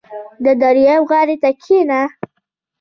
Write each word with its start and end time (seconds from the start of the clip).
•د 0.43 0.45
دریاب 0.61 1.01
غاړې 1.09 1.35
ته 1.43 1.49
کښېنه. 1.61 2.01